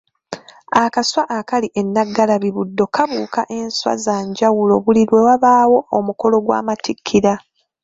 [0.83, 7.33] Akaswa akali e Nnaggalabi Buddo kabuuka enswa za njawulo buli lwe wabaayo omukolo gw'amatikkira.